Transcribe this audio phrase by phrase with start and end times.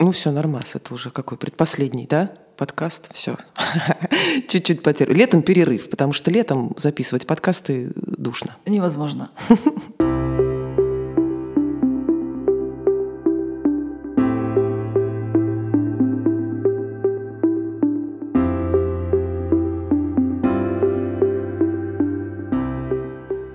[0.00, 2.30] Ну все, нормас, это уже какой предпоследний, да?
[2.56, 3.36] Подкаст, все.
[4.48, 5.12] Чуть-чуть потерял.
[5.12, 8.56] Летом перерыв, потому что летом записывать подкасты душно.
[8.64, 9.30] Невозможно.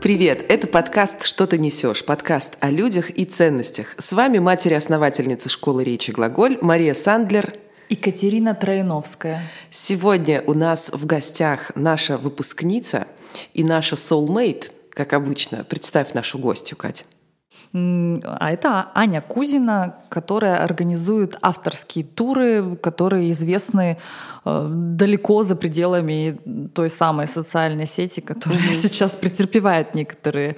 [0.04, 3.96] Привет, это подкаст «Что ты несешь?» Подкаст о людях и ценностях.
[3.98, 7.54] С вами матери-основательница школы речи «Глаголь» Мария Сандлер
[7.88, 9.50] Екатерина Троиновская.
[9.72, 13.08] Сегодня у нас в гостях наша выпускница
[13.54, 15.64] и наша soulmate, как обычно.
[15.64, 17.06] Представь нашу гостью, Катя.
[17.74, 23.98] А это Аня Кузина, которая организует авторские туры, которые известны
[24.46, 26.38] э, далеко за пределами
[26.76, 28.74] той самой социальной сети, которая mm-hmm.
[28.74, 30.56] сейчас претерпевает некоторые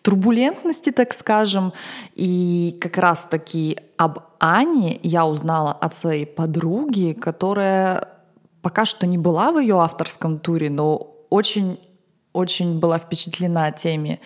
[0.00, 1.74] турбулентности, так скажем.
[2.14, 8.08] И как раз-таки об Ане я узнала от своей подруги, которая
[8.62, 11.78] пока что не была в ее авторском туре, но очень
[12.32, 14.20] очень была впечатлена теми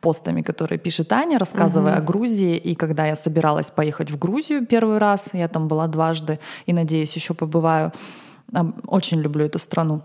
[0.00, 1.98] постами, которые пишет Аня, рассказывая угу.
[1.98, 2.56] о Грузии.
[2.56, 7.16] И когда я собиралась поехать в Грузию первый раз, я там была дважды и, надеюсь,
[7.16, 7.92] еще побываю.
[8.86, 10.02] Очень люблю эту страну.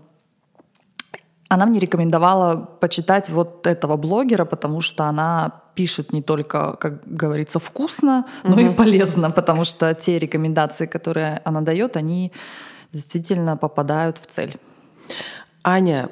[1.48, 7.58] Она мне рекомендовала почитать вот этого блогера, потому что она пишет не только, как говорится,
[7.58, 8.60] вкусно, но угу.
[8.60, 12.32] и полезно, потому что те рекомендации, которые она дает, они
[12.92, 14.56] действительно попадают в цель.
[15.62, 16.10] Аня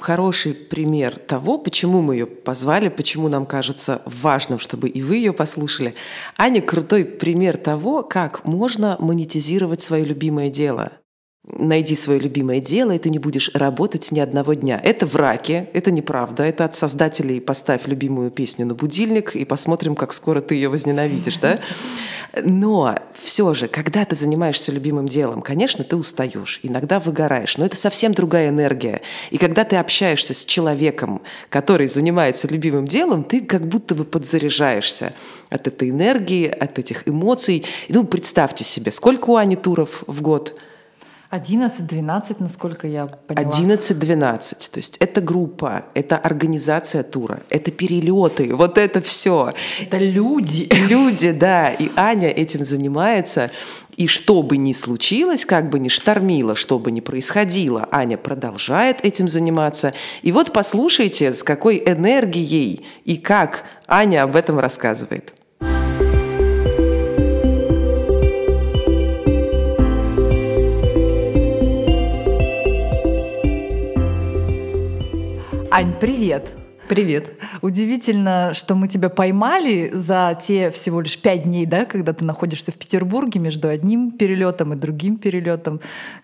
[0.00, 5.32] хороший пример того, почему мы ее позвали, почему нам кажется важным, чтобы и вы ее
[5.32, 5.94] послушали.
[6.36, 10.92] Аня крутой пример того, как можно монетизировать свое любимое дело.
[11.42, 14.78] Найди свое любимое дело, и ты не будешь работать ни одного дня.
[14.82, 16.42] Это в раке, это неправда.
[16.44, 21.38] Это от создателей «Поставь любимую песню на будильник и посмотрим, как скоро ты ее возненавидишь».
[21.38, 21.60] Да?
[22.42, 27.76] Но все же, когда ты занимаешься любимым делом, конечно, ты устаешь, иногда выгораешь, но это
[27.76, 29.02] совсем другая энергия.
[29.30, 35.12] И когда ты общаешься с человеком, который занимается любимым делом, ты как будто бы подзаряжаешься
[35.48, 37.64] от этой энергии, от этих эмоций.
[37.88, 40.54] Ну, представьте себе, сколько у Ани туров в год–
[41.30, 43.48] 11-12, насколько я поняла.
[43.48, 44.70] 11-12.
[44.72, 49.52] То есть это группа, это организация тура, это перелеты, вот это все.
[49.80, 50.68] Это люди.
[50.88, 51.70] Люди, да.
[51.70, 53.50] И Аня этим занимается.
[53.96, 59.04] И что бы ни случилось, как бы ни штормило, что бы ни происходило, Аня продолжает
[59.04, 59.92] этим заниматься.
[60.22, 65.34] И вот послушайте, с какой энергией и как Аня об этом рассказывает.
[75.72, 76.52] Ань, привет!
[76.90, 77.34] Привет.
[77.62, 82.72] Удивительно, что мы тебя поймали за те всего лишь пять дней, да, когда ты находишься
[82.72, 85.80] в Петербурге между одним перелетом и другим перелетом.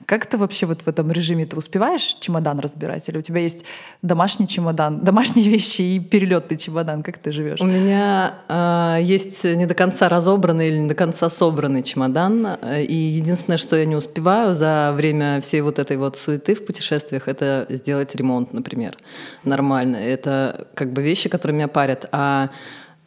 [0.06, 3.09] Как ты вообще вот в этом режиме ты успеваешь чемодан разбирать?
[3.09, 3.65] Или у тебя есть
[4.03, 7.05] домашний чемодан, домашние вещи и перелетный чемодан?
[7.05, 7.60] Как ты живешь?
[7.60, 12.56] У меня э, есть не до конца разобранный или не до конца собранный чемодан.
[12.76, 17.28] И единственное, что я не успеваю за время всей вот этой вот суеты в путешествиях,
[17.28, 18.97] это сделать ремонт, например,
[19.44, 19.99] нормально.
[19.99, 22.50] Это как бы вещи, которые меня парят, а,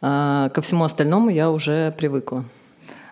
[0.00, 2.44] а ко всему остальному я уже привыкла.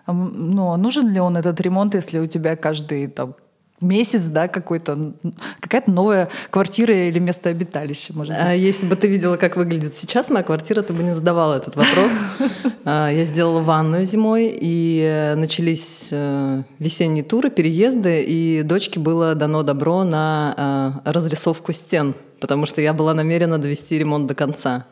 [0.07, 3.35] Ну, нужен ли он этот ремонт, если у тебя каждый там,
[3.81, 5.13] месяц, да, какой-то,
[5.59, 8.43] какая-то новая квартира или место обиталища, может быть.
[8.43, 11.75] А если бы ты видела, как выглядит сейчас моя квартира, ты бы не задавала этот
[11.75, 12.11] вопрос.
[12.85, 19.35] А, я сделала ванную зимой, и э, начались э, весенние туры, переезды, и дочке было
[19.35, 24.85] дано добро на э, разрисовку стен потому что я была намерена довести ремонт до конца.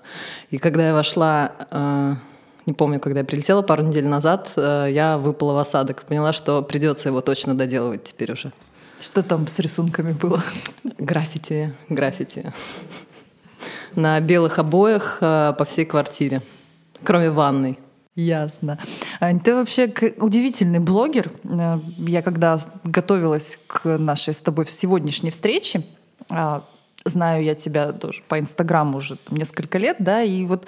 [0.49, 1.53] И когда я вошла,
[2.65, 6.03] не помню, когда я прилетела, пару недель назад, я выпала в осадок.
[6.03, 8.51] Поняла, что придется его точно доделывать теперь уже.
[8.99, 10.41] Что там с рисунками было?
[10.97, 12.51] Граффити, граффити.
[13.95, 16.41] На белых обоях э, по всей квартире,
[17.03, 17.79] кроме ванной.
[18.15, 18.79] Ясно.
[19.19, 21.31] Ань, ты вообще удивительный блогер.
[21.97, 25.83] Я когда готовилась к нашей с тобой сегодняшней встрече,
[26.29, 26.63] а,
[27.09, 30.65] знаю я тебя тоже по Инстаграму уже там, несколько лет, да, и вот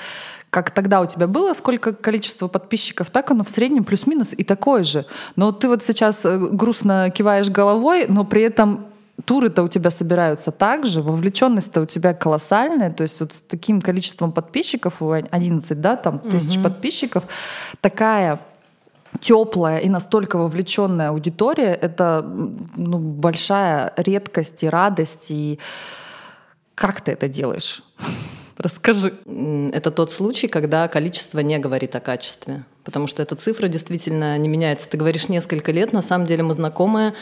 [0.50, 4.84] как тогда у тебя было, сколько количество подписчиков, так оно в среднем плюс-минус и такое
[4.84, 5.06] же.
[5.36, 8.88] Но ты вот сейчас э, грустно киваешь головой, но при этом
[9.26, 13.82] туры-то у тебя собираются так же, вовлеченность-то у тебя колоссальная, то есть вот с таким
[13.82, 16.64] количеством подписчиков, 11, да, там, тысяч угу.
[16.64, 17.26] подписчиков,
[17.82, 18.40] такая
[19.20, 22.26] теплая и настолько вовлеченная аудитория, это
[22.76, 25.60] ну, большая редкость и радость, и
[26.80, 27.84] как ты это делаешь?
[28.58, 29.14] Расскажи.
[29.74, 32.64] Это тот случай, когда количество не говорит о качестве.
[32.86, 34.90] Потому что эта цифра действительно не меняется.
[34.90, 37.14] Ты говоришь несколько лет, на самом деле мы знакомы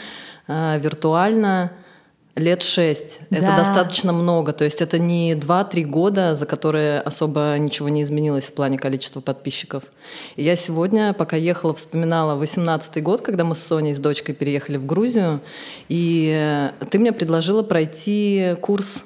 [0.46, 1.72] э, виртуально
[2.36, 3.18] лет шесть.
[3.30, 3.38] Да.
[3.38, 4.52] Это достаточно много.
[4.52, 9.20] То есть это не 2-3 года, за которые особо ничего не изменилось в плане количества
[9.20, 9.82] подписчиков.
[10.36, 14.76] И я сегодня, пока ехала, вспоминала 18 год, когда мы с Соней, с дочкой переехали
[14.76, 15.40] в Грузию.
[15.88, 19.02] И ты мне предложила пройти курс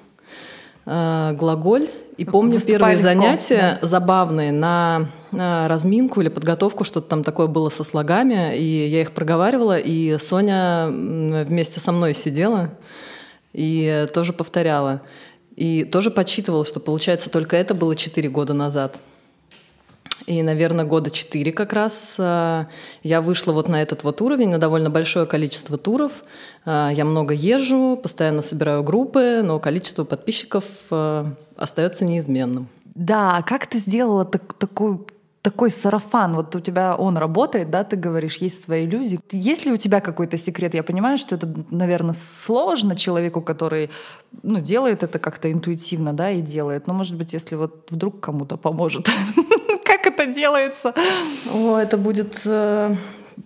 [0.87, 1.89] э, «Глаголь».
[2.19, 3.87] И помню первые занятия да.
[3.87, 9.13] забавные на, на разминку или подготовку, что-то там такое было со слогами, и я их
[9.13, 12.71] проговаривала, и Соня вместе со мной сидела
[13.53, 15.03] и тоже повторяла.
[15.57, 18.99] И тоже подсчитывала, что получается только это было 4 года назад.
[20.27, 22.67] И, наверное, года 4 как раз э,
[23.03, 26.13] я вышла вот на этот вот уровень, на довольно большое количество туров.
[26.65, 31.25] Э, я много езжу, постоянно собираю группы, но количество подписчиков э,
[31.57, 32.69] остается неизменным.
[32.95, 35.07] Да, а как ты сделала так, такую
[35.43, 39.19] такой сарафан, вот у тебя он работает, да, ты говоришь, есть свои иллюзии.
[39.33, 40.73] Есть ли у тебя какой-то секрет?
[40.75, 43.91] Я понимаю, что это, наверное, сложно человеку, который
[44.45, 46.87] ну, делает это как-то интуитивно, да, и делает.
[46.87, 49.11] Но, может быть, если вот вдруг кому-то поможет,
[50.03, 50.95] как это делается?
[51.53, 52.95] О, это будет э,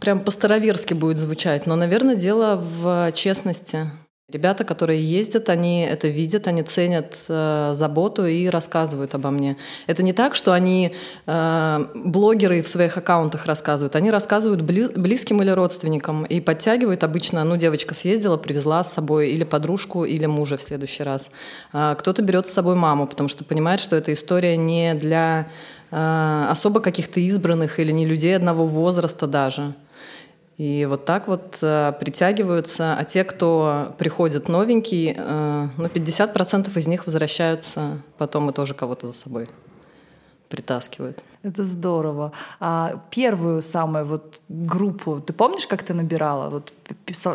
[0.01, 3.91] прям по-староверски будет звучать, но, наверное, дело в честности.
[4.29, 9.57] Ребята, которые ездят, они это видят, они ценят э, заботу и рассказывают обо мне.
[9.87, 10.97] Это не так, что они
[11.27, 13.95] э, блогеры в своих аккаунтах рассказывают.
[13.95, 19.31] Они рассказывают бли, близким или родственникам и подтягивают обычно, ну, девочка съездила, привезла с собой
[19.31, 21.31] или подружку, или мужа в следующий раз.
[21.73, 25.49] А кто-то берет с собой маму, потому что понимает, что эта история не для
[25.93, 29.77] э, особо каких-то избранных или не людей одного возраста даже.
[30.59, 36.87] И вот так вот э, притягиваются, а те, кто приходит новенький, э, ну, 50% из
[36.87, 39.49] них возвращаются потом и тоже кого-то за собой
[40.49, 41.23] притаскивают.
[41.43, 42.33] Это здорово.
[42.61, 46.49] А первую самую вот группу, ты помнишь, как ты набирала?
[46.49, 46.73] Вот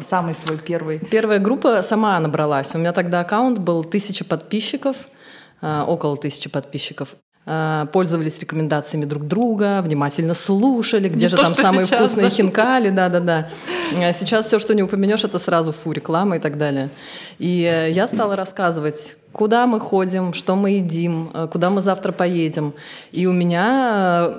[0.01, 1.00] самый свой первый?
[1.00, 2.74] Первая группа сама набралась.
[2.74, 4.95] У меня тогда аккаунт был тысяча подписчиков,
[5.62, 7.15] э, около тысячи подписчиков.
[7.43, 12.29] Э, пользовались рекомендациями друг друга, внимательно слушали, где не же то, там самые сейчас, вкусные
[12.29, 12.35] да?
[12.35, 13.49] хинкали, да-да-да.
[13.97, 16.89] А сейчас все, что не упомянешь, это сразу фу, реклама и так далее.
[17.39, 22.11] И э, я стала рассказывать, куда мы ходим, что мы едим, э, куда мы завтра
[22.11, 22.75] поедем.
[23.11, 24.31] И у меня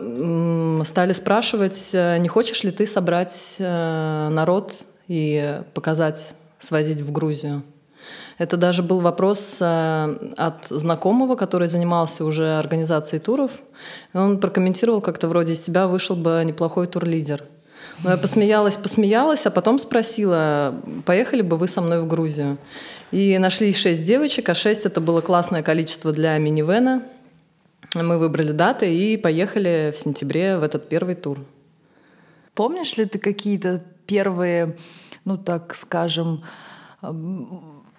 [0.84, 4.74] стали спрашивать, не хочешь ли ты собрать народ
[5.08, 6.28] и показать,
[6.60, 7.64] свозить в Грузию.
[8.38, 13.50] Это даже был вопрос э, от знакомого, который занимался уже организацией туров.
[14.14, 17.44] Он прокомментировал как-то вроде «Из тебя вышел бы неплохой турлидер».
[18.04, 20.74] Но я посмеялась, посмеялась, а потом спросила,
[21.04, 22.58] поехали бы вы со мной в Грузию.
[23.10, 27.02] И нашли шесть девочек, а шесть это было классное количество для минивена.
[27.94, 31.38] Мы выбрали даты и поехали в сентябре в этот первый тур.
[32.54, 34.76] Помнишь ли ты какие-то первые,
[35.24, 36.44] ну так скажем,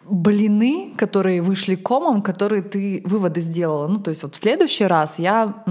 [0.05, 3.88] блины, которые вышли комом, которые ты выводы сделала.
[3.88, 5.63] Ну, то есть вот в следующий раз я...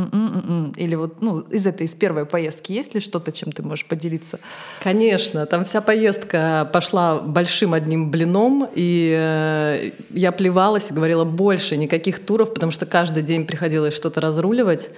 [0.77, 4.39] Или вот ну, из этой, из первой поездки есть ли что-то, чем ты можешь поделиться?
[4.83, 5.47] Конечно.
[5.47, 12.25] Там вся поездка пошла большим одним блином, и э, я плевалась и говорила больше, никаких
[12.25, 14.91] туров, потому что каждый день приходилось что-то разруливать.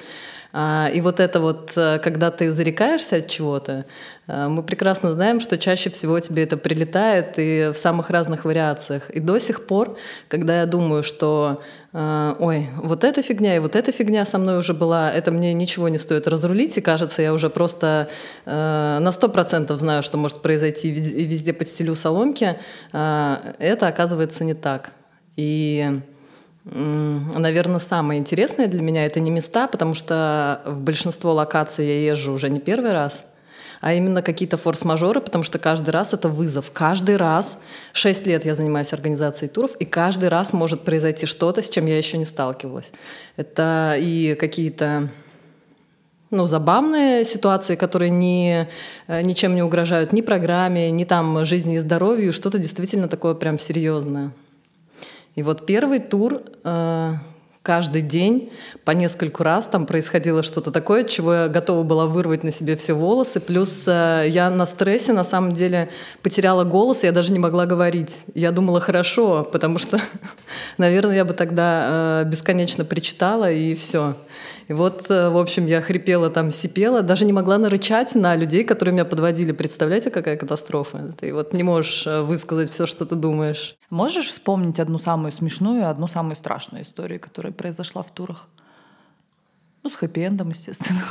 [0.57, 3.87] А, и вот это вот, э, когда ты зарекаешься от чего-то,
[4.29, 9.11] э, мы прекрасно знаем, что чаще всего тебе это прилетает и в самых разных вариациях.
[9.11, 9.99] И до сих пор,
[10.29, 11.61] когда я думаю, что
[11.93, 15.53] э, ой, вот эта фигня и вот эта фигня со мной уже была, это мне
[15.55, 18.09] ничего не стоит разрулить, и кажется, я уже просто
[18.45, 22.57] на сто процентов знаю, что может произойти, и везде подстелю соломки,
[22.93, 24.93] это оказывается не так.
[25.37, 26.01] И
[26.65, 32.33] Наверное, самое интересное для меня это не места, потому что в большинство локаций я езжу
[32.33, 33.23] уже не первый раз,
[33.83, 36.71] а именно какие-то форс-мажоры, потому что каждый раз это вызов.
[36.73, 37.59] Каждый раз,
[37.93, 41.99] шесть лет я занимаюсь организацией туров, и каждый раз может произойти что-то, с чем я
[41.99, 42.93] еще не сталкивалась.
[43.37, 45.11] Это и какие-то
[46.31, 48.67] ну, забавные ситуации, которые ни,
[49.07, 53.59] э, ничем не угрожают ни программе, ни там жизни и здоровью, что-то действительно такое прям
[53.59, 54.33] серьезное.
[55.35, 57.13] И вот первый тур э,
[57.65, 58.53] каждый день
[58.85, 62.93] по нескольку раз там происходило что-то такое, чего я готова была вырвать на себе все
[62.93, 63.41] волосы.
[63.41, 65.89] Плюс э, я на стрессе на самом деле
[66.23, 68.15] потеряла голос, я даже не могла говорить.
[68.35, 69.99] Я думала хорошо, потому что,
[70.79, 74.15] наверное, я бы тогда э, бесконечно причитала и все.
[74.69, 78.65] И вот, э, в общем, я хрипела там, сипела, даже не могла нарычать на людей,
[78.65, 79.53] которые меня подводили.
[79.53, 81.15] Представляете, какая катастрофа?
[81.21, 83.77] Ты вот не можешь э, высказать все, что ты думаешь.
[83.91, 88.49] Можешь вспомнить одну самую смешную и одну самую страшную историю, которая произошла в турах?
[89.85, 91.03] Ну, с хэппи-эндом, естественно.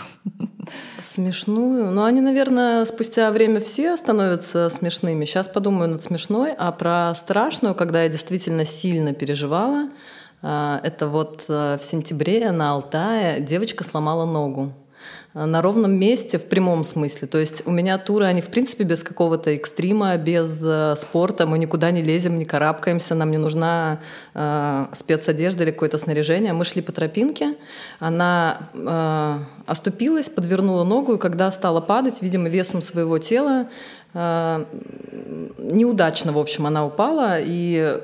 [0.99, 1.91] Смешную.
[1.91, 5.25] Ну, они, наверное, спустя время все становятся смешными.
[5.25, 6.53] Сейчас подумаю над смешной.
[6.57, 9.89] А про страшную, когда я действительно сильно переживала,
[10.83, 14.73] это вот э, в сентябре на Алтае девочка сломала ногу.
[15.33, 17.27] Э, на ровном месте в прямом смысле.
[17.27, 21.57] То есть у меня туры, они в принципе без какого-то экстрима, без э, спорта, мы
[21.57, 23.99] никуда не лезем, не карабкаемся, нам не нужна
[24.33, 26.53] э, спецодежда или какое-то снаряжение.
[26.53, 27.55] Мы шли по тропинке,
[27.99, 33.69] она э, оступилась, подвернула ногу, и когда стала падать, видимо, весом своего тела,
[34.13, 34.65] э,
[35.57, 37.99] неудачно, в общем, она упала, и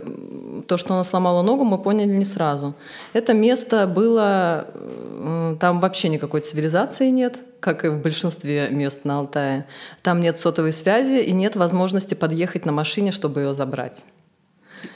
[0.68, 2.74] то, что она сломала ногу, мы поняли не сразу.
[3.14, 9.20] Это место было, э, там вообще никакой цивилизации нет, как и в большинстве мест на
[9.20, 9.66] Алтае.
[10.02, 14.04] Там нет сотовой связи и нет возможности подъехать на машине, чтобы ее забрать.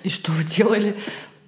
[0.03, 0.95] И что вы делали?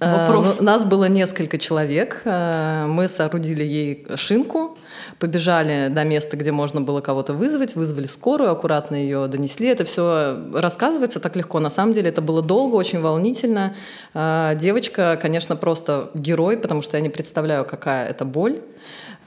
[0.01, 0.58] Э, Вопрос.
[0.60, 2.22] Ну, нас было несколько человек.
[2.25, 4.75] Э, мы соорудили ей шинку,
[5.20, 9.68] побежали до места, где можно было кого-то вызвать, вызвали скорую, аккуратно ее донесли.
[9.68, 11.60] Это все рассказывается так легко.
[11.60, 13.75] На самом деле это было долго, очень волнительно.
[14.13, 18.62] Э, девочка, конечно, просто герой, потому что я не представляю, какая это боль.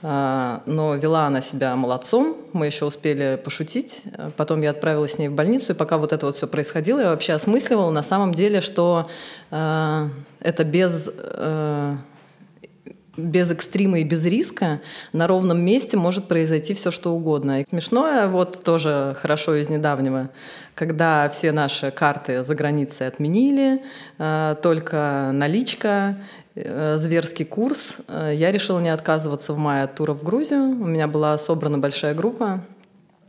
[0.01, 4.03] А, но вела она себя молодцом, мы еще успели пошутить.
[4.37, 7.09] Потом я отправилась с ней в больницу, и пока вот это вот все происходило, я
[7.09, 9.09] вообще осмысливала на самом деле, что
[9.51, 10.07] э,
[10.39, 11.95] это без, э,
[13.19, 14.81] без экстрима и без риска
[15.13, 17.61] на ровном месте может произойти все что угодно.
[17.61, 20.29] И смешное, вот тоже хорошо из недавнего,
[20.75, 23.83] когда все наши карты за границей отменили,
[24.17, 26.17] э, только наличка,
[26.61, 27.97] Э, зверский курс.
[28.07, 30.71] Э, я решила не отказываться в мае от тура в Грузию.
[30.71, 32.61] У меня была собрана большая группа.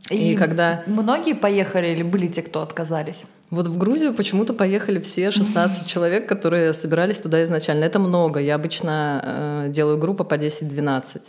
[0.09, 0.83] И, и когда...
[0.85, 3.27] Многие поехали или были те, кто отказались?
[3.51, 7.83] Вот в Грузию почему-то поехали все 16 человек, которые собирались туда изначально.
[7.83, 8.39] Это много.
[8.39, 11.21] Я обычно э, делаю группу по 10-12.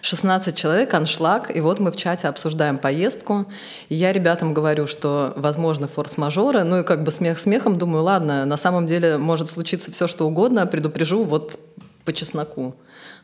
[0.00, 3.44] 16 человек, аншлаг, и вот мы в чате обсуждаем поездку.
[3.90, 8.46] И я ребятам говорю, что возможно форс-мажоры, ну и как бы смех смехом, думаю, ладно,
[8.46, 11.60] на самом деле может случиться все что угодно, предупрежу вот
[12.04, 12.74] по чесноку.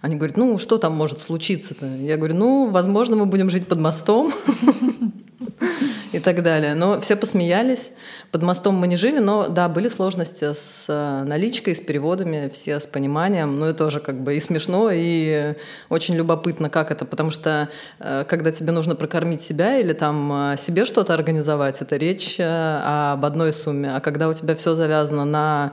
[0.03, 1.87] Они говорят, ну что там может случиться-то?
[1.87, 4.33] Я говорю, ну, возможно, мы будем жить под мостом.
[6.25, 6.75] так далее.
[6.75, 7.93] Но все посмеялись.
[8.33, 12.81] Под мостом мы не жили, но да, были сложности с э, наличкой, с переводами, все
[12.81, 13.61] с пониманием.
[13.61, 15.55] Ну, это тоже как бы и смешно, и
[15.91, 17.05] очень любопытно, как это.
[17.05, 17.69] Потому что
[18.01, 23.25] э, когда тебе нужно прокормить себя или там э, себе что-то организовать, это речь об
[23.25, 23.95] одной сумме.
[23.95, 25.73] А когда у тебя все завязано на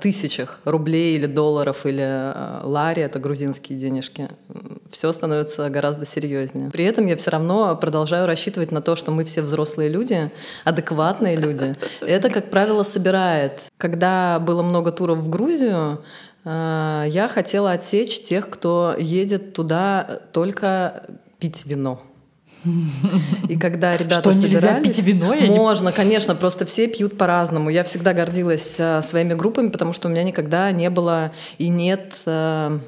[0.00, 2.32] тысячах рублей или долларов или
[2.64, 4.28] лари, это грузинские денежки,
[4.90, 6.70] все становится гораздо серьезнее.
[6.70, 10.30] При этом я все равно продолжаю рассчитывать на то, что мы все взрослые взрослые люди,
[10.64, 13.52] адекватные люди, это, как правило, собирает.
[13.76, 16.02] Когда было много туров в Грузию,
[16.44, 21.02] э, я хотела отсечь тех, кто едет туда только
[21.38, 22.00] пить вино.
[23.48, 25.34] И когда ребята Что, нельзя пить вино?
[25.34, 27.70] Можно, конечно, просто все пьют по-разному.
[27.70, 32.14] Я всегда гордилась э, своими группами, потому что у меня никогда не было и нет
[32.26, 32.78] э,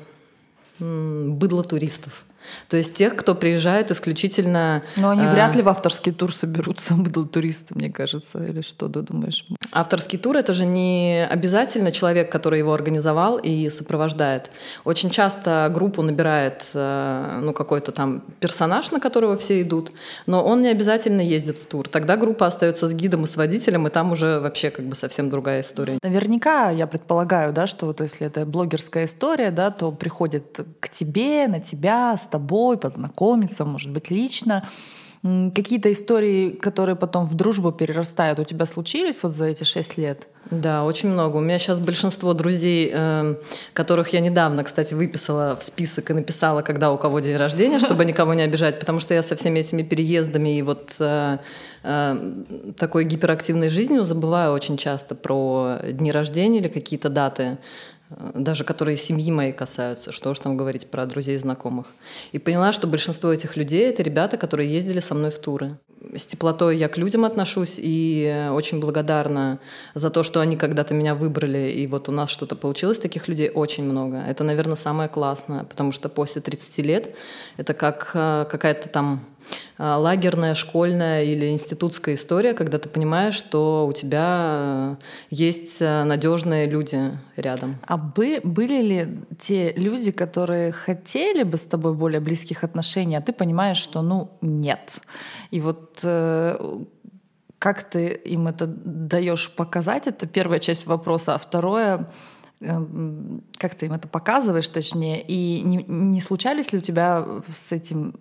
[0.79, 2.25] быдло туристов.
[2.69, 4.83] То есть тех, кто приезжает исключительно...
[4.97, 5.31] Но они э...
[5.31, 9.47] вряд ли в авторский тур соберутся, будут туристы, мне кажется, или что ты думаешь?
[9.73, 14.51] Авторский тур— это же не обязательно человек, который его организовал и сопровождает.
[14.85, 19.93] Очень часто группу набирает э, ну, какой-то там персонаж, на которого все идут,
[20.27, 21.89] но он не обязательно ездит в тур.
[21.89, 25.31] Тогда группа остается с гидом и с водителем, и там уже вообще как бы совсем
[25.31, 25.99] другая история.
[26.03, 31.47] Наверняка, я предполагаю, да, что вот если это блогерская история, да, то приходит к тебе,
[31.49, 34.63] на тебя, с тобой тобой, познакомиться, может быть, лично.
[35.23, 40.29] Какие-то истории, которые потом в дружбу перерастают, у тебя случились вот за эти шесть лет?
[40.51, 41.39] Да, очень много.
[41.39, 43.35] У меня сейчас большинство друзей, э,
[43.75, 48.05] которых я недавно, кстати, выписала в список и написала, когда у кого день рождения, чтобы
[48.05, 51.39] никого не обижать, потому что я со всеми этими переездами и вот э,
[51.83, 52.33] э,
[52.79, 57.59] такой гиперактивной жизнью забываю очень часто про дни рождения или какие-то даты.
[58.11, 61.87] Э, даже которые семьи моей касаются, что уж там говорить про друзей и знакомых.
[62.33, 65.79] И поняла, что большинство этих людей— это ребята, которые ездили со мной в туры.
[66.17, 69.59] С теплотой я к людям отношусь и очень благодарна
[69.95, 73.51] за то, что они когда-то меня выбрали, и вот у нас что-то получилось, таких людей
[73.51, 74.19] очень много.
[74.19, 77.15] Это, наверное, самое классное, потому что после 30 лет
[77.57, 79.21] это как э, какая-то там
[79.79, 86.67] лагерная, школьная или институтская история, когда ты понимаешь, что у тебя э, есть э, надежные
[86.67, 87.77] люди рядом.
[87.87, 93.21] А бы, были ли те люди, которые хотели бы с тобой более близких отношений, а
[93.21, 95.01] ты понимаешь, что ну нет.
[95.53, 96.57] И вот э,
[97.59, 101.35] как ты им это даешь показать, это первая часть вопроса.
[101.35, 102.09] А второе,
[102.61, 107.73] эм, как ты им это показываешь, точнее, и не, не случались ли у тебя с
[107.73, 108.15] этим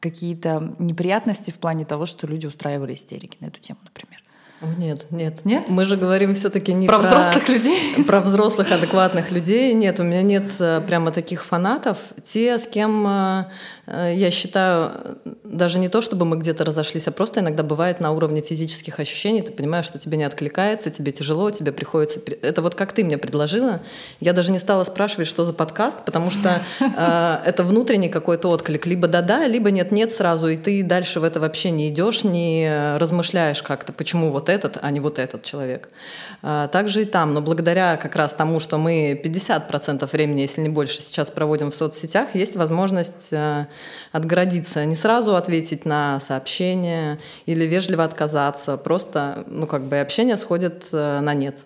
[0.00, 4.22] какие-то неприятности в плане того, что люди устраивали истерики на эту тему, например?
[4.60, 5.44] Нет, нет.
[5.44, 5.68] Нет?
[5.68, 8.04] Мы же говорим все-таки не про, про взрослых людей.
[8.06, 9.72] Про взрослых адекватных людей.
[9.72, 11.98] Нет, у меня нет э, прямо таких фанатов.
[12.24, 13.44] Те, с кем э,
[13.86, 18.10] э, я считаю, даже не то, чтобы мы где-то разошлись, а просто иногда бывает на
[18.10, 19.42] уровне физических ощущений.
[19.42, 22.18] Ты понимаешь, что тебе не откликается, тебе тяжело, тебе приходится.
[22.42, 23.80] Это вот как ты мне предложила.
[24.18, 28.86] Я даже не стала спрашивать, что за подкаст, потому что это внутренний какой-то отклик.
[28.86, 33.62] Либо да-да, либо нет-нет сразу, и ты дальше в это вообще не идешь, не размышляешь
[33.62, 35.88] как-то, почему вот этот, а не вот этот человек.
[36.42, 40.68] А, также и там, но благодаря как раз тому, что мы 50% времени, если не
[40.68, 43.66] больше, сейчас проводим в соцсетях, есть возможность э,
[44.12, 50.86] отгородиться, не сразу ответить на сообщение или вежливо отказаться, просто, ну, как бы общение сходит
[50.92, 51.58] э, на нет.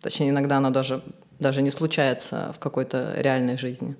[0.00, 1.02] Точнее, иногда оно даже,
[1.38, 3.96] даже не случается в какой-то реальной жизни.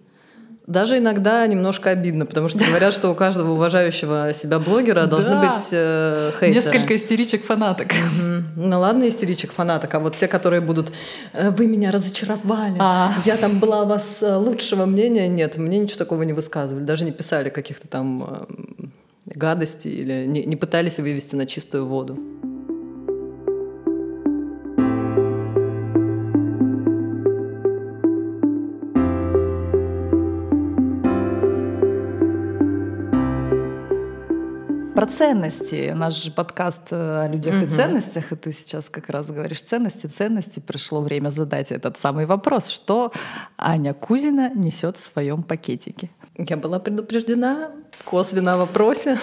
[0.66, 5.54] Даже иногда немножко обидно, потому что говорят, что у каждого уважающего себя блогера должны да.
[5.54, 6.54] быть э, хейтеры.
[6.54, 7.88] Несколько истеричек-фанаток.
[7.88, 8.64] Угу.
[8.69, 10.92] Ну ладно, истеричек-фанаток, а вот те, которые будут
[11.33, 13.12] э, «Вы меня разочаровали, а.
[13.25, 17.04] я там была у вас э, лучшего мнения», нет, мне ничего такого не высказывали, даже
[17.04, 18.85] не писали каких-то там э,
[19.26, 22.19] гадостей или не, не пытались вывести на чистую воду.
[35.03, 35.93] Про ценности.
[35.97, 37.65] Наш же подкаст э, о людях угу.
[37.65, 40.61] и ценностях, и ты сейчас как раз говоришь ценности, ценности.
[40.61, 42.69] Пришло время задать этот самый вопрос.
[42.69, 43.11] Что
[43.59, 46.09] Аня Кузина несет в своем пакетике?
[46.39, 47.73] Я была предупреждена
[48.05, 49.19] косвенно о вопросе.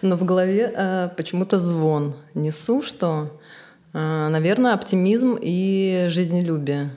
[0.00, 2.14] Но в голове э, почему-то звон.
[2.32, 3.38] Несу, что,
[3.92, 6.96] э, наверное, оптимизм и жизнелюбие.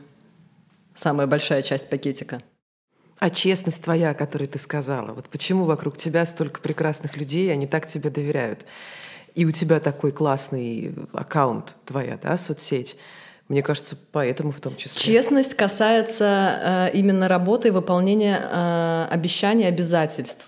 [0.95, 2.41] Самая большая часть пакетика.
[3.21, 7.67] А честность твоя, о которой ты сказала, вот почему вокруг тебя столько прекрасных людей, они
[7.67, 8.65] так тебе доверяют?
[9.35, 12.97] И у тебя такой классный аккаунт твоя, да, соцсеть.
[13.47, 14.99] Мне кажется, поэтому в том числе.
[14.99, 20.47] Честность касается э, именно работы и выполнения э, обещаний, обязательств.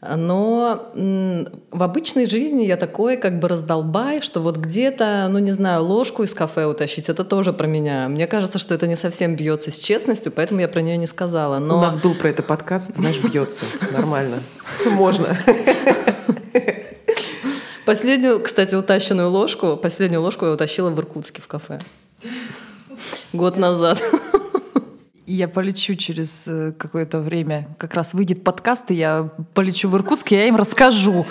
[0.00, 5.84] Но в обычной жизни я такой как бы раздолбай, что вот где-то, ну не знаю,
[5.84, 8.08] ложку из кафе утащить, это тоже про меня.
[8.08, 11.58] Мне кажется, что это не совсем бьется с честностью, поэтому я про нее не сказала.
[11.60, 11.78] Но...
[11.78, 13.64] У нас был про это подкаст, знаешь, бьется.
[13.92, 14.38] Нормально.
[14.90, 15.38] Можно.
[17.84, 21.80] Последнюю, кстати, утащенную ложку, последнюю ложку я утащила в Иркутске в кафе.
[23.32, 24.02] Год назад
[25.34, 30.32] я полечу через э, какое-то время, как раз выйдет подкаст, и я полечу в Иркутск,
[30.32, 31.26] и я им расскажу.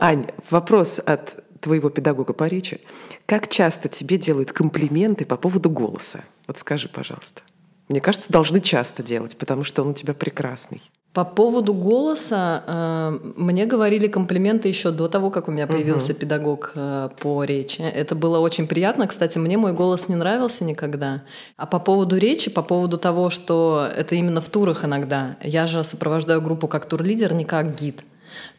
[0.00, 2.80] Ань, вопрос от твоего педагога по речи.
[3.26, 6.24] Как часто тебе делают комплименты по поводу голоса?
[6.46, 7.42] Вот скажи, пожалуйста.
[7.88, 10.82] Мне кажется, должны часто делать, потому что он у тебя прекрасный.
[11.14, 16.20] По поводу голоса э, мне говорили комплименты еще до того, как у меня появился угу.
[16.20, 17.80] педагог э, по речи.
[17.80, 19.06] Это было очень приятно.
[19.06, 21.22] Кстати, мне мой голос не нравился никогда.
[21.56, 25.36] А по поводу речи, по поводу того, что это именно в турах иногда.
[25.42, 28.04] Я же сопровождаю группу как турлидер, не как гид.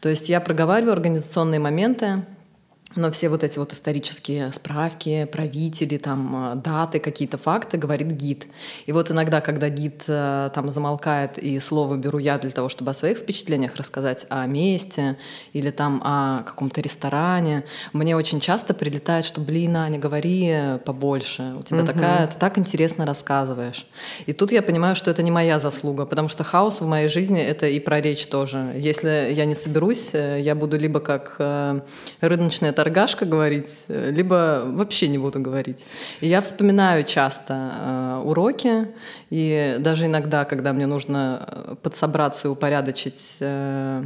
[0.00, 2.24] То есть я проговариваю организационные моменты,
[2.96, 8.46] но все вот эти вот исторические справки, правители, там, э, даты, какие-то факты говорит гид.
[8.86, 12.90] И вот иногда, когда гид э, там замолкает и слово беру я для того, чтобы
[12.90, 15.16] о своих впечатлениях рассказать о месте
[15.52, 21.62] или там о каком-то ресторане, мне очень часто прилетает, что, блин, Аня, говори побольше, у
[21.62, 21.86] тебя угу.
[21.86, 23.86] такая, ты так интересно рассказываешь.
[24.26, 27.40] И тут я понимаю, что это не моя заслуга, потому что хаос в моей жизни—
[27.40, 28.72] это и про речь тоже.
[28.76, 31.36] Если я не соберусь, э, я буду либо как
[32.20, 35.86] рыночная торгашка говорить, э, либо вообще не буду говорить.
[36.20, 38.88] И я вспоминаю часто э, уроки,
[39.30, 44.04] и даже иногда, когда мне нужно э, подсобраться и упорядочить э,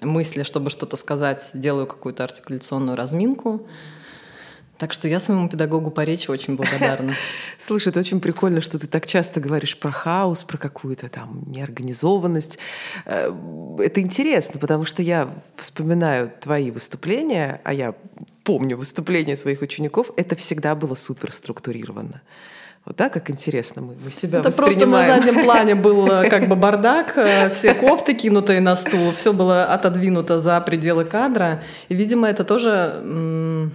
[0.00, 3.66] мысли, чтобы что-то сказать, делаю какую-то артикуляционную разминку.
[4.82, 7.14] Так что я своему педагогу по речи очень благодарна.
[7.58, 12.58] Слушай, это очень прикольно, что ты так часто говоришь про хаос, про какую-то там неорганизованность.
[13.04, 13.32] Э,
[13.78, 17.94] это интересно, потому что я вспоминаю твои выступления, а я
[18.42, 22.20] помню выступления своих учеников, это всегда было супер структурировано.
[22.84, 26.48] Вот так, как интересно мы, мы себя Это просто на заднем плане был э, как
[26.48, 31.62] бы бардак, э, все кофты кинутые на стул, все было отодвинуто за пределы кадра.
[31.88, 33.70] И, видимо, это тоже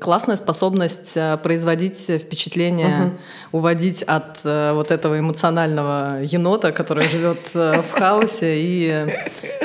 [0.00, 3.58] классная способность э, производить впечатление, угу.
[3.58, 9.06] уводить от э, вот этого эмоционального енота, который живет э, в хаосе, и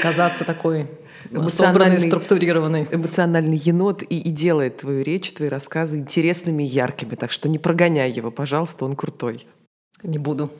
[0.01, 0.87] казаться такой
[1.49, 2.87] собранный, структурированный.
[2.91, 7.15] Эмоциональный енот и, и делает твою речь, твои рассказы интересными и яркими.
[7.15, 9.45] Так что не прогоняй его, пожалуйста, он крутой.
[10.03, 10.51] Не буду.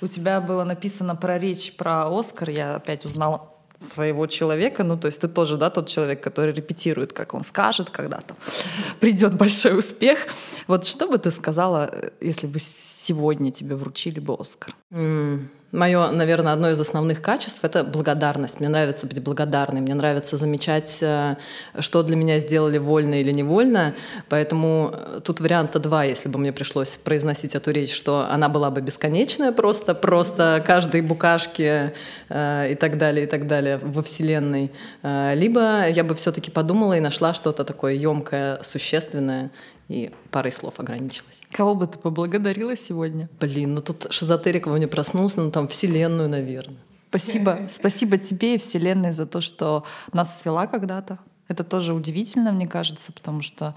[0.00, 2.50] У тебя было написано про речь про Оскар.
[2.50, 3.55] Я опять узнала
[3.92, 7.90] своего человека, ну то есть ты тоже, да, тот человек, который репетирует, как он скажет,
[7.90, 8.36] когда там
[9.00, 10.18] придет большой успех.
[10.66, 14.74] Вот что бы ты сказала, э, если бы сегодня тебе вручили бы Оскар?
[14.90, 15.48] Mm.
[15.72, 18.60] Мое, наверное, одно из основных качеств— это благодарность.
[18.60, 21.34] Мне нравится быть благодарной, мне нравится замечать, э,
[21.80, 23.92] что для меня сделали вольно или невольно.
[24.28, 28.70] Поэтому э, тут варианта два, если бы мне пришлось произносить эту речь, что она была
[28.70, 31.92] бы бесконечная просто, просто каждой букашки
[32.28, 34.70] э, и так далее, и так далее во Вселенной.
[35.02, 39.50] Э, либо я бы все-таки подумала и нашла что-то такое емкое, существенное,
[39.88, 41.44] и парой слов ограничилась.
[41.50, 43.28] Кого бы ты поблагодарила сегодня?
[43.40, 46.78] Блин, ну тут шизотерик во мне проснулся, ну там Вселенную, наверное.
[47.08, 47.60] Спасибо.
[47.70, 51.18] Спасибо тебе и Вселенной за то, что нас свела когда-то.
[51.48, 53.74] Это тоже удивительно, мне кажется, потому что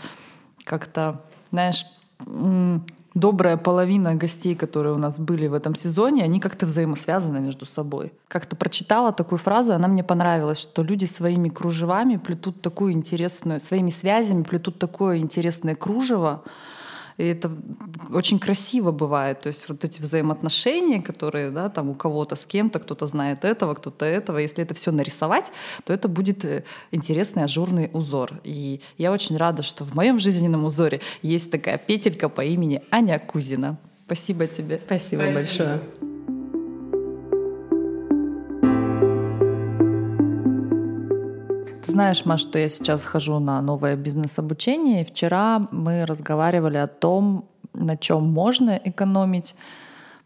[0.64, 1.86] как-то, знаешь,
[3.14, 8.14] добрая половина гостей, которые у нас были в этом сезоне, они как-то взаимосвязаны между собой.
[8.28, 13.90] Как-то прочитала такую фразу, она мне понравилась, что люди своими кружевами плетут такую интересную, своими
[13.90, 16.44] связями плетут такое интересное кружево,
[17.20, 17.52] и это
[18.14, 19.42] очень красиво бывает.
[19.42, 23.74] То есть вот эти взаимоотношения, которые да, там у кого-то с кем-то, кто-то знает этого,
[23.74, 24.38] кто-то этого.
[24.38, 25.52] Если это все нарисовать,
[25.84, 28.40] то это будет э, интересный ажурный узор.
[28.46, 33.20] И я очень рада, что в моем жизненном узоре есть такая петелька по имени Аня
[33.20, 33.78] Кузина.
[34.06, 34.80] Спасибо тебе.
[34.86, 35.34] Спасибо, Спасибо.
[35.34, 36.19] большое.
[41.90, 47.46] Знаешь, Маш, что я сейчас хожу на новое бизнес-обучение, и вчера мы разговаривали о том,
[47.74, 49.56] на чем можно экономить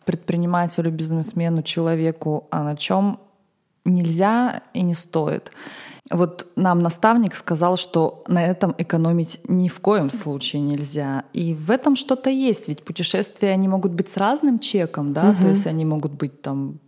[0.05, 3.19] предпринимателю, бизнесмену, человеку, а на чем
[3.85, 5.51] нельзя и не стоит.
[6.11, 11.23] Вот нам наставник сказал, что на этом экономить ни в коем случае нельзя.
[11.31, 15.41] И в этом что-то есть, ведь путешествия, они могут быть с разным чеком, да, угу.
[15.43, 16.79] то есть они могут быть там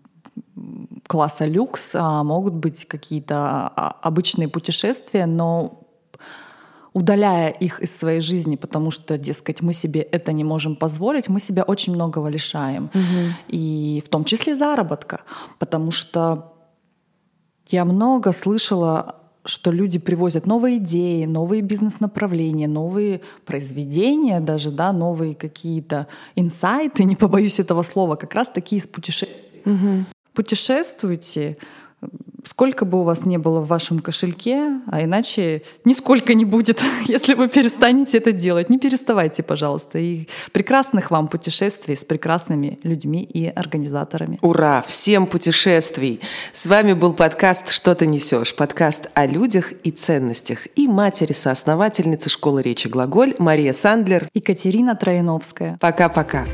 [1.07, 5.81] класса люкс, а могут быть какие-то а, обычные путешествия, но
[6.93, 11.41] удаляя их из своей жизни, потому что, дескать, мы себе это не можем позволить, мы
[11.41, 12.85] себя очень многого лишаем.
[12.85, 13.33] Угу.
[13.49, 15.21] И в том числе заработка.
[15.59, 16.53] Потому что
[17.67, 25.35] я много слышала, что люди привозят новые идеи, новые бизнес-направления, новые произведения даже, да, новые
[25.35, 29.61] какие-то инсайты, не побоюсь этого слова, как раз такие из путешествий.
[29.65, 31.57] Угу путешествуйте,
[32.43, 37.33] сколько бы у вас не было в вашем кошельке, а иначе нисколько не будет, если
[37.33, 38.69] вы перестанете это делать.
[38.69, 39.97] Не переставайте, пожалуйста.
[39.99, 44.37] И прекрасных вам путешествий с прекрасными людьми и организаторами.
[44.41, 44.83] Ура!
[44.87, 46.21] Всем путешествий!
[46.53, 50.67] С вами был подкаст «Что ты несешь?» Подкаст о людях и ценностях.
[50.75, 55.77] И матери-соосновательницы школы речи «Глаголь» Мария Сандлер и Катерина Троиновская.
[55.79, 56.45] Пока-пока!